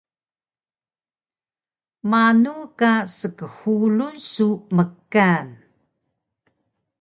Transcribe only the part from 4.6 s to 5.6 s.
mkan?